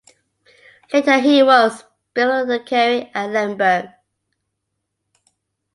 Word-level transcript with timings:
Later 0.91 1.19
he 1.19 1.43
was 1.43 1.83
bibliothecary 2.15 3.11
at 3.13 3.29
Lemberg. 3.29 3.91